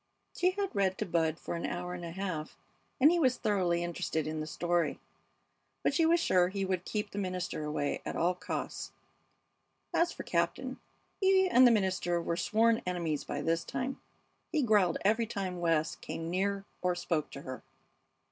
[0.35, 2.57] She had read to Bud for an hour and a half,
[2.99, 4.99] and he was thoroughly interested in the story;
[5.83, 8.93] but she was sure he would keep the minister away at all costs.
[9.93, 10.79] As for Captain,
[11.19, 14.01] he and the minister were sworn enemies by this time.
[14.51, 17.61] He growled every time West came near or spoke to her.